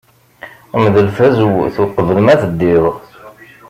[0.81, 2.83] Mdel tazewwut uqbel ma teddid.